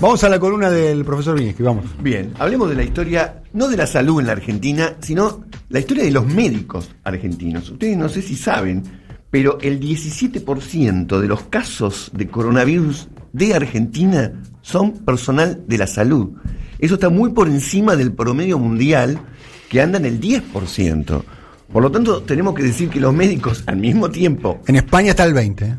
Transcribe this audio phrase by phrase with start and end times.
[0.00, 1.84] Vamos a la columna del profesor Vinieski, vamos.
[2.02, 6.02] Bien, hablemos de la historia, no de la salud en la Argentina, sino la historia
[6.04, 7.70] de los médicos argentinos.
[7.70, 8.82] Ustedes no sé si saben,
[9.30, 16.30] pero el 17% de los casos de coronavirus de Argentina son personal de la salud.
[16.78, 19.20] Eso está muy por encima del promedio mundial,
[19.68, 21.22] que anda en el 10%.
[21.72, 24.60] Por lo tanto, tenemos que decir que los médicos al mismo tiempo...
[24.66, 25.62] En España está el 20%.
[25.62, 25.78] ¿eh?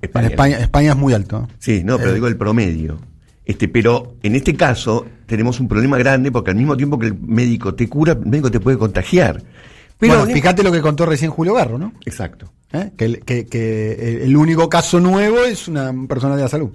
[0.00, 1.48] En España, España es muy alto.
[1.58, 2.14] Sí, no, pero Eh.
[2.14, 2.98] digo el promedio.
[3.48, 7.14] Este, pero en este caso tenemos un problema grande porque al mismo tiempo que el
[7.18, 9.42] médico te cura, el médico te puede contagiar.
[9.98, 11.92] Pero bueno, fíjate lo que contó recién Julio Garro, ¿no?
[12.04, 12.52] Exacto.
[12.72, 12.90] ¿Eh?
[12.96, 16.70] Que, el- que- que el- el único caso nuevo es una persona de la salud.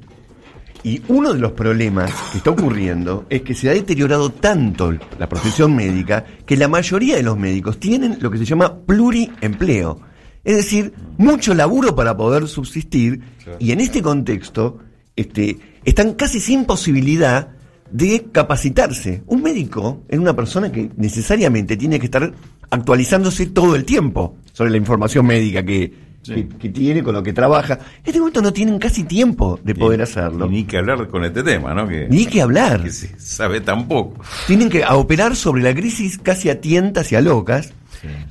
[0.83, 5.29] Y uno de los problemas que está ocurriendo es que se ha deteriorado tanto la
[5.29, 9.99] profesión médica que la mayoría de los médicos tienen lo que se llama pluriempleo.
[10.43, 13.21] Es decir, mucho laburo para poder subsistir
[13.59, 14.79] y en este contexto
[15.15, 17.49] este, están casi sin posibilidad
[17.91, 19.23] de capacitarse.
[19.27, 22.33] Un médico es una persona que necesariamente tiene que estar
[22.71, 27.33] actualizándose todo el tiempo sobre la información médica que, que, que tiene, con lo que
[27.33, 27.73] trabaja.
[27.75, 30.47] En este momento no tienen casi tiempo de poder hacerlo.
[30.47, 31.87] Y ni que hablar con este tema, ¿no?
[31.87, 32.81] Que, Ni que hablar.
[32.81, 34.23] que se sabe tan poco.
[34.47, 37.73] Tienen que operar sobre la crisis casi a tientas y a locas.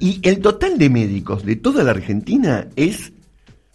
[0.01, 3.12] Y el total de médicos de toda la Argentina es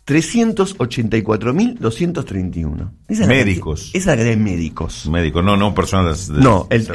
[0.07, 2.91] 384.231.
[3.07, 3.89] Esa es la Médicos.
[3.93, 5.07] Esa es la cantidad de médicos.
[5.09, 6.85] Médico, no, no personas de No, el,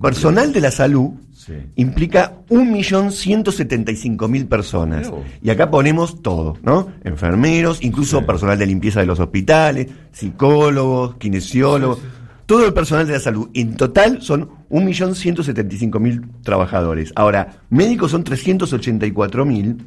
[0.00, 1.52] personal de la salud Sí.
[1.76, 5.12] implica 1.175.000 personas.
[5.42, 6.88] Y acá ponemos todo, ¿no?
[7.04, 8.24] Enfermeros, incluso Sí.
[8.24, 11.98] personal de limpieza de los hospitales, psicólogos, kinesiólogos,
[12.46, 13.50] todo el personal de la salud.
[13.52, 17.12] En total son 1.175.000 trabajadores.
[17.14, 19.84] Ahora, médicos son 384.000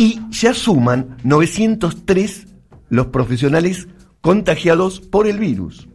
[0.00, 2.46] y ya suman 903
[2.88, 3.86] los profesionales
[4.22, 5.88] contagiados por el virus.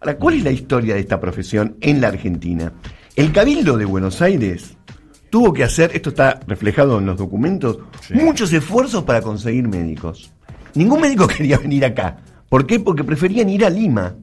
[0.00, 2.72] Ahora, ¿cuál es la historia de esta profesión en la Argentina?
[3.16, 4.76] El Cabildo de Buenos Aires
[5.30, 10.32] tuvo que hacer, esto está reflejado en los documentos, muchos esfuerzos para conseguir médicos.
[10.76, 12.18] Ningún médico quería venir acá.
[12.48, 12.78] ¿Por qué?
[12.78, 14.14] Porque preferían ir a Lima,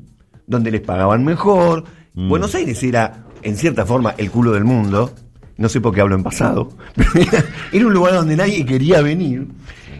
[0.46, 1.84] donde les pagaban mejor.
[2.14, 5.14] Buenos Aires era, en cierta forma, el culo del mundo.
[5.58, 9.02] No sé por qué hablo en pasado, pero era, era un lugar donde nadie quería
[9.02, 9.48] venir.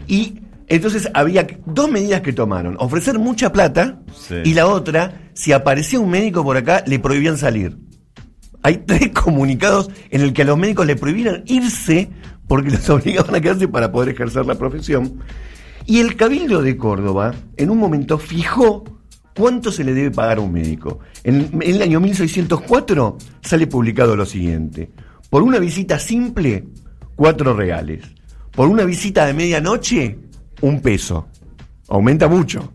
[0.06, 2.76] Y entonces había dos medidas que tomaron.
[2.78, 4.36] Ofrecer mucha plata Sí.
[4.44, 7.76] y la otra, si aparecía un médico por acá, le prohibían salir.
[8.62, 12.08] Hay tres comunicados en el que a los médicos le prohibieron irse
[12.46, 15.20] porque los obligaban a quedarse para poder ejercer la profesión.
[15.86, 18.84] Y el Cabildo de Córdoba, en un momento, fijó
[19.34, 20.98] cuánto se le debe pagar a un médico.
[21.24, 24.90] En, en el año 1604 sale publicado lo siguiente.
[25.30, 26.64] Por una visita simple,
[27.14, 28.04] cuatro reales.
[28.52, 30.18] Por una visita de medianoche,
[30.62, 31.28] un peso.
[31.88, 32.72] Aumenta mucho.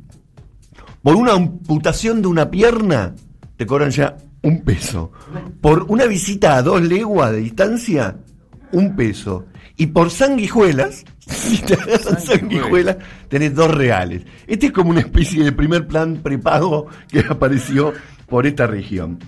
[1.02, 3.16] Por una amputación de una pierna,
[3.58, 5.12] te cobran ya un peso.
[5.62, 8.18] Por una visita a dos leguas de distancia,
[8.72, 9.46] un peso.
[9.76, 12.98] Y por sanguijuelas, si te agarran sanguijuelas,
[13.30, 14.24] tenés dos reales.
[14.46, 17.94] Este es como una especie de primer plan prepago que apareció
[18.28, 19.20] por esta región.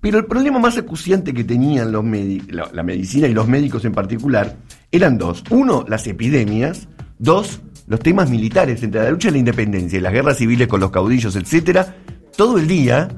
[0.00, 2.04] Pero el problema más acuciante que tenían los
[2.48, 4.56] la, la medicina y los médicos en particular
[4.92, 5.42] eran dos.
[5.50, 6.88] Uno, las epidemias.
[7.18, 10.80] Dos, los temas militares, entre la lucha de la independencia y las guerras civiles con
[10.80, 11.96] los caudillos, etcétera.
[12.36, 13.08] Todo el día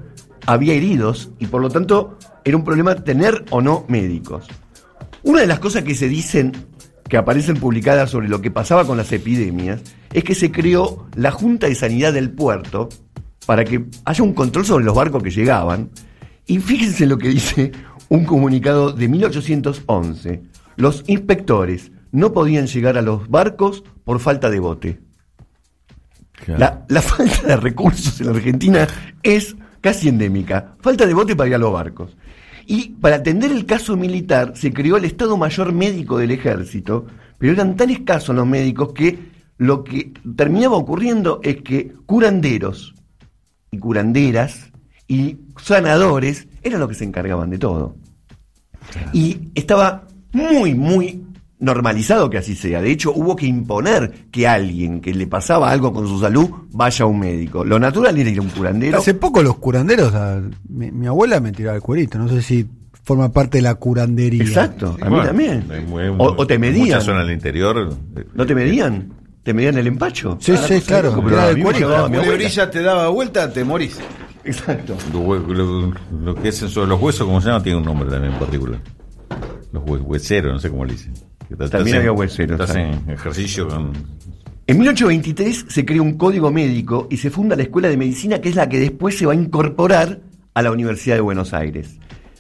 [0.46, 4.46] había heridos y por lo tanto era un problema tener o no médicos.
[5.22, 6.52] Una de las cosas que se dicen,
[7.08, 9.80] que aparecen publicadas sobre lo que pasaba con las epidemias,
[10.12, 12.88] es que se creó la Junta de Sanidad del Puerto
[13.46, 15.90] para que haya un control sobre los barcos que llegaban.
[16.48, 17.72] Y fíjense lo que dice
[18.08, 20.42] un comunicado de 1811.
[20.76, 25.00] Los inspectores no podían llegar a los barcos por falta de bote.
[26.46, 28.88] La, la falta de recursos en la Argentina
[29.22, 30.72] es casi endémica.
[30.80, 32.16] Falta de bote para ir a los barcos.
[32.66, 37.06] Y para atender el caso militar se creó el Estado Mayor Médico del Ejército,
[37.36, 39.18] pero eran tan escasos los médicos que
[39.58, 42.94] lo que terminaba ocurriendo es que curanderos
[43.70, 44.72] y curanderas
[45.08, 47.96] y sanadores eran los que se encargaban de todo.
[49.12, 51.24] Y estaba muy, muy
[51.60, 52.80] normalizado que así sea.
[52.80, 57.04] De hecho, hubo que imponer que alguien que le pasaba algo con su salud vaya
[57.04, 57.64] a un médico.
[57.64, 58.98] Lo natural era ir a un curandero.
[58.98, 62.66] Hace poco los curanderos, a- mi, mi abuela me tiraba el cuerito, no sé si
[63.02, 64.42] forma parte de la curandería.
[64.42, 65.64] Exacto, a mí Bueno, también.
[65.88, 66.86] muy- O, o te medían.
[66.88, 67.96] Muchas zonas del interior.
[68.16, 69.12] eh, ¿No te medían?
[69.42, 70.36] ¿Te medían el empacho?
[70.40, 71.88] Sí, sí, claro, Como era a de mí me cuerito.
[71.88, 72.70] llevaba mi abuela.
[72.70, 73.98] te daba vuelta, te morís.
[74.48, 74.96] Exacto.
[75.12, 75.92] Lo, hue- lo-
[76.24, 78.80] lo que es sobre los huesos, como se llama, tiene un nombre también en particular.
[79.72, 81.12] Los hue- hueseros, no sé cómo le dicen.
[81.48, 82.70] También hacen- había hueseros, ¿sabes?
[82.94, 83.92] hacen ejercicio con
[84.66, 88.48] En 1823 se crea un código médico y se funda la Escuela de Medicina, que
[88.50, 90.20] es la que después se va a incorporar
[90.54, 91.96] a la Universidad de Buenos Aires.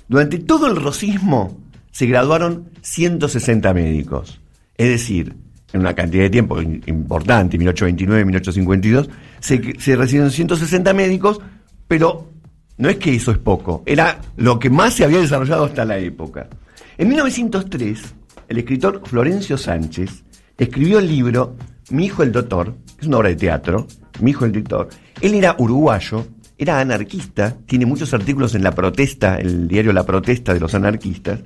[0.08, 1.58] Durante todo el rosismo
[1.90, 4.40] se graduaron 160 médicos.
[4.76, 5.34] Es decir,
[5.72, 9.08] en una cantidad de tiempo importante, 1829, 1852,
[9.40, 11.40] se, se recibieron 160 médicos,
[11.88, 12.30] pero
[12.76, 15.98] no es que eso es poco, era lo que más se había desarrollado hasta la
[15.98, 16.48] época.
[16.96, 18.14] En 1903,
[18.48, 20.24] el escritor Florencio Sánchez
[20.56, 21.56] escribió el libro
[21.90, 23.86] Mi hijo el doctor, que es una obra de teatro,
[24.20, 24.88] Mi hijo el doctor.
[25.20, 26.26] Él era uruguayo,
[26.56, 31.40] era anarquista, tiene muchos artículos en La Protesta, el diario La Protesta de los anarquistas.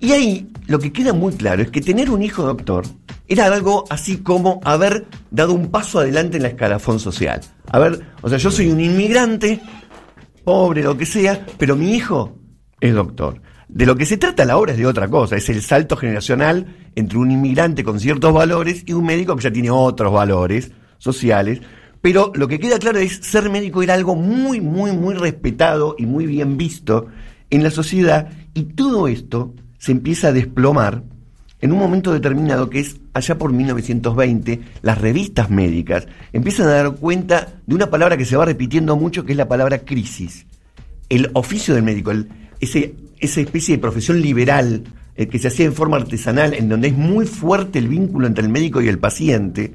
[0.00, 2.84] Y ahí lo que queda muy claro es que tener un hijo doctor
[3.26, 7.40] era algo así como haber dado un paso adelante en la escalafón social.
[7.70, 9.60] A ver, o sea, yo soy un inmigrante,
[10.44, 12.38] pobre, lo que sea, pero mi hijo
[12.80, 13.40] es doctor.
[13.68, 16.76] De lo que se trata la obra es de otra cosa, es el salto generacional
[16.94, 21.60] entre un inmigrante con ciertos valores y un médico que ya tiene otros valores sociales.
[22.02, 26.04] Pero lo que queda claro es ser médico era algo muy, muy, muy respetado y
[26.04, 27.06] muy bien visto
[27.48, 31.02] en la sociedad y todo esto se empieza a desplomar
[31.64, 36.96] en un momento determinado que es allá por 1920, las revistas médicas empiezan a dar
[36.96, 40.44] cuenta de una palabra que se va repitiendo mucho, que es la palabra crisis.
[41.08, 42.12] El oficio del médico,
[42.60, 44.84] esa especie de profesión liberal
[45.16, 48.44] eh, que se hacía en forma artesanal, en donde es muy fuerte el vínculo entre
[48.44, 49.72] el médico y el paciente,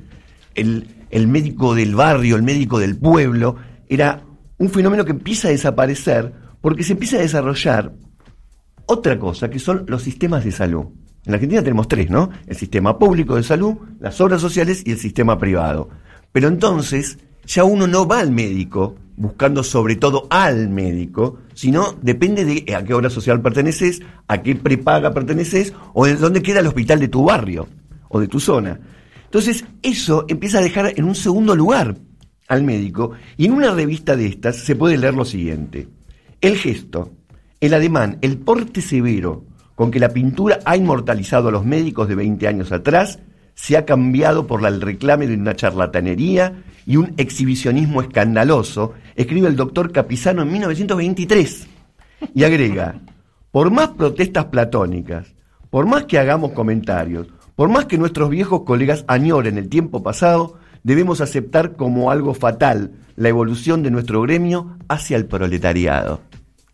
[0.53, 3.55] el médico del barrio, el médico del pueblo,
[3.87, 4.21] era
[4.59, 6.31] un fenómeno que empieza a desaparecer
[6.61, 7.93] porque se empieza a desarrollar
[8.85, 10.85] otra cosa, que son los sistemas de salud.
[11.25, 12.29] En la Argentina tenemos tres, ¿no?
[12.47, 15.89] El sistema público de salud, las obras sociales y el sistema privado.
[16.31, 22.45] Pero entonces ya uno no va al médico buscando sobre todo al médico, sino depende
[22.45, 26.67] de a qué obra social perteneces, a qué prepaga perteneces o de dónde queda el
[26.67, 27.67] hospital de tu barrio
[28.07, 28.79] o de tu zona.
[29.25, 31.97] Entonces eso empieza a dejar en un segundo lugar
[32.47, 35.89] al médico y en una revista de estas se puede leer lo siguiente.
[36.39, 37.11] El gesto,
[37.59, 39.43] el ademán, el porte severo
[39.79, 43.19] con que la pintura ha inmortalizado a los médicos de 20 años atrás
[43.55, 49.55] se ha cambiado por el reclame de una charlatanería y un exhibicionismo escandaloso, escribe el
[49.55, 51.67] doctor Capizano en 1923.
[52.35, 52.99] Y agrega,
[53.51, 55.33] por más protestas platónicas,
[55.69, 60.59] por más que hagamos comentarios, por más que nuestros viejos colegas añoren el tiempo pasado,
[60.83, 66.19] debemos aceptar como algo fatal la evolución de nuestro gremio hacia el proletariado.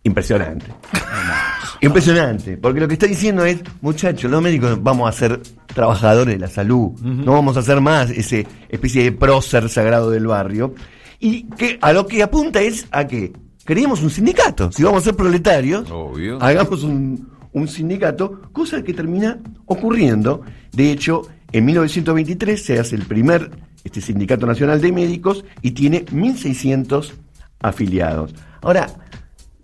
[0.01, 0.65] Impresionante.
[1.81, 6.39] Impresionante, porque lo que está diciendo es, muchachos, los médicos vamos a ser trabajadores de
[6.39, 10.73] la salud, no vamos a ser más ese especie de prócer sagrado del barrio,
[11.19, 13.33] y que a lo que apunta es a que
[13.63, 16.41] creemos un sindicato, si vamos a ser proletarios, Obvio.
[16.41, 20.41] hagamos un, un sindicato, cosa que termina ocurriendo.
[20.73, 23.49] De hecho, en 1923 se hace el primer
[23.85, 27.13] este sindicato nacional de médicos y tiene 1.600
[27.61, 28.33] afiliados.
[28.61, 28.87] Ahora,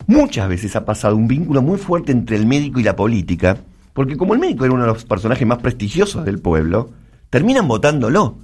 [0.07, 3.57] muchas veces ha pasado un vínculo muy fuerte entre el médico y la política,
[3.93, 6.91] porque como el médico era uno de los personajes más prestigiosos del pueblo,
[7.29, 8.37] terminan votándolo.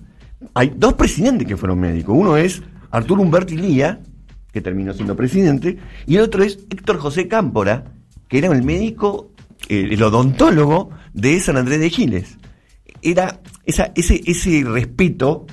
[0.54, 2.16] Hay dos presidentes que fueron médicos.
[2.18, 2.62] Uno es
[2.92, 4.00] Arturo Humberto Lía,
[4.52, 7.86] que terminó siendo presidente, y el otro es Héctor José Cámpora,
[8.28, 9.32] que era el médico,
[9.70, 12.38] eh, el odontólogo de San Andrés de Giles.
[13.02, 15.46] Era ese, ese respeto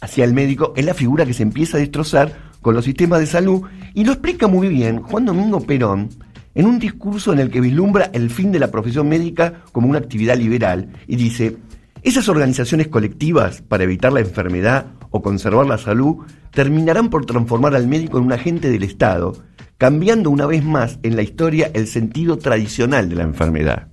[0.00, 3.26] hacia el médico es la figura que se empieza a destrozar con los sistemas de
[3.26, 3.62] salud
[3.94, 6.10] y lo explica muy bien Juan Domingo Perón
[6.54, 9.98] en un discurso en el que vislumbra el fin de la profesión médica como una
[9.98, 11.56] actividad liberal y dice,
[12.02, 16.18] esas organizaciones colectivas para evitar la enfermedad o conservar la salud
[16.50, 19.36] terminarán por transformar al médico en un agente del Estado,
[19.78, 23.88] cambiando una vez más en la historia el sentido tradicional de la enfermedad.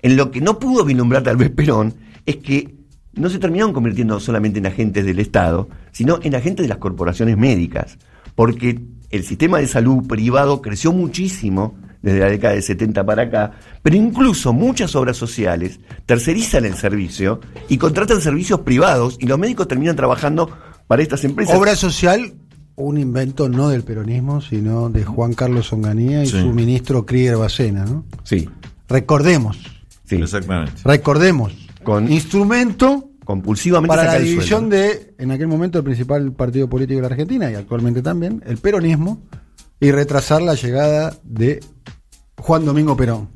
[0.00, 1.94] En lo que no pudo vislumbrar tal vez Perón
[2.26, 2.74] es que
[3.14, 7.36] no se terminaron convirtiendo solamente en agentes del Estado, sino en agentes de las corporaciones
[7.36, 7.98] médicas,
[8.34, 8.80] porque
[9.10, 13.94] el sistema de salud privado creció muchísimo desde la década de 70 para acá, pero
[13.94, 19.94] incluso muchas obras sociales tercerizan el servicio y contratan servicios privados y los médicos terminan
[19.94, 20.50] trabajando
[20.88, 21.56] para estas empresas.
[21.56, 22.32] Obra social,
[22.74, 26.40] un invento no del peronismo, sino de Juan Carlos Onganía y Sí.
[26.40, 28.04] su ministro Krieger Bacena, ¿no?
[28.24, 28.48] Sí,
[28.88, 29.58] Recordemos,
[30.04, 30.16] sí.
[30.16, 30.82] Exactamente.
[30.84, 31.52] recordemos,
[31.84, 36.68] Con- instrumento Compulsivamente para saca la el división de, en aquel momento, el principal partido
[36.68, 39.22] político de la Argentina y actualmente también, el peronismo,
[39.80, 41.60] y retrasar la llegada de
[42.38, 43.28] Juan Domingo Perón,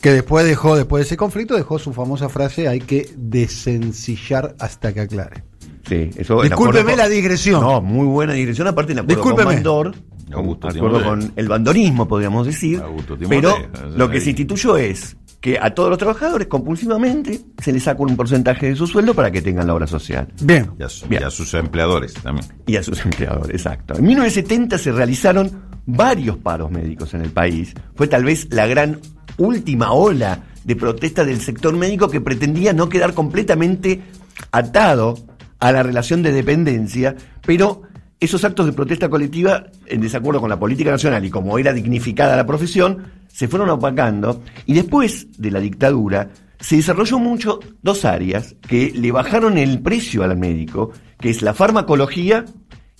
[0.00, 4.92] que después dejó, después de ese conflicto, dejó su famosa frase, hay que desencillar hasta
[4.92, 5.44] que aclare.
[5.88, 7.60] Sí, eso Discúlpeme con- la digresión.
[7.60, 9.44] No, muy buena digresión, aparte en acuerdo Discúlpeme.
[9.44, 9.94] con Bandor,
[10.32, 13.54] Augusto de acuerdo con el bandorismo, podríamos decir, Augusto pero
[13.96, 18.16] lo que se instituyó es que a todos los trabajadores compulsivamente se les saca un
[18.16, 20.26] porcentaje de su sueldo para que tengan la obra social.
[20.42, 20.70] Bien.
[20.78, 21.22] Y a, su- Bien.
[21.22, 22.46] y a sus empleadores también.
[22.66, 23.94] Y a sus empleadores, exacto.
[23.96, 25.50] En 1970 se realizaron
[25.86, 27.74] varios paros médicos en el país.
[27.94, 28.98] Fue tal vez la gran
[29.38, 34.02] última ola de protesta del sector médico que pretendía no quedar completamente
[34.50, 35.16] atado
[35.60, 37.14] a la relación de dependencia,
[37.46, 37.82] pero
[38.18, 42.36] esos actos de protesta colectiva, en desacuerdo con la política nacional y como era dignificada
[42.36, 48.56] la profesión, se fueron opacando y después de la dictadura se desarrolló mucho dos áreas
[48.66, 52.46] que le bajaron el precio al médico, que es la farmacología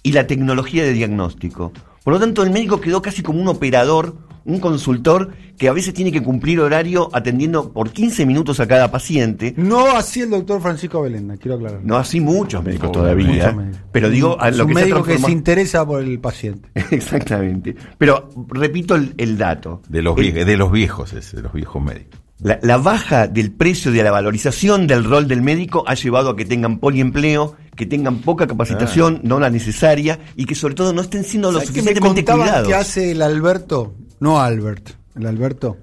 [0.03, 1.73] y la tecnología de diagnóstico.
[2.05, 5.93] Por lo tanto, el médico quedó casi como un operador, un consultor que a veces
[5.95, 9.55] tiene que cumplir horario atendiendo por 15 minutos a cada paciente.
[9.57, 11.81] No así el doctor Francisco Belenda, quiero aclarar.
[11.83, 13.81] No así muchos médicos Muchos todavía, médicos.
[13.93, 16.69] pero digo a es lo un que se médico que se interesa por el paciente.
[16.91, 17.75] Exactamente.
[17.99, 19.83] Pero repito el, el dato.
[19.89, 22.21] De los, El- vie- de los viejos, es, de los viejos médicos.
[22.39, 26.37] La, la baja del precio de la valorización del rol del médico ha llevado a
[26.37, 31.01] que tengan poliempleo, que tengan poca capacitación, no la necesaria, y que sobre todo no
[31.01, 32.69] estén siendo lo ¿Sabes qué me suficientemente contaban cuidados.
[32.69, 33.95] que hace el Alberto?
[34.21, 35.77] No Albert, el Alberto.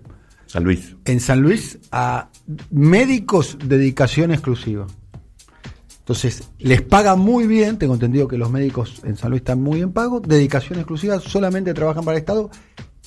[0.46, 0.96] San Luis.
[1.06, 2.30] En San Luis a
[2.72, 4.86] médicos dedicación exclusiva.
[6.00, 9.78] Entonces, les pagan muy bien, tengo entendido que los médicos en San Luis están muy
[9.78, 12.50] bien pagos, dedicación exclusiva, solamente trabajan para el Estado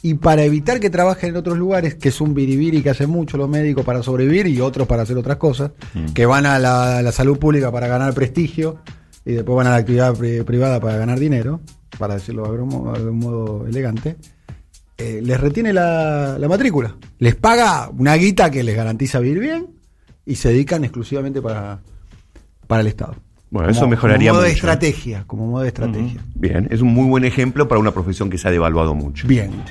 [0.03, 3.37] y para evitar que trabajen en otros lugares, que es un biribiri que hacen mucho
[3.37, 5.73] los médicos para sobrevivir y otros para hacer otras cosas,
[6.15, 8.79] que van a la, la salud pública para ganar prestigio
[9.27, 11.61] y después van a la actividad pri- privada para ganar dinero,
[11.99, 12.63] para decirlo de
[13.11, 14.17] un modo elegante,
[14.99, 16.97] eh, les retiene la, la matrícula.
[17.19, 19.67] Les paga una guita que les garantiza vivir bien
[20.25, 21.81] y se dedican exclusivamente para,
[22.67, 23.17] para el Estado.
[23.51, 24.57] Bueno, eso mejoraría como modo de mucho.
[24.59, 26.21] estrategia, como modo de estrategia.
[26.35, 29.29] Bien, es un muy buen ejemplo para una profesión que se ha devaluado mucho.
[29.29, 29.51] Bien.